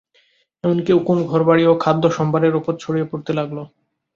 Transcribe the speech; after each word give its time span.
এমনকি 0.63 0.91
উকুন 0.93 1.19
ঘরবাড়ি 1.25 1.63
ও 1.67 1.83
খাদ্য-সম্ভারের 1.83 2.53
উপর 2.59 2.73
ছড়িয়ে 2.77 3.09
পড়তে 3.11 3.31
লাগল। 3.39 3.57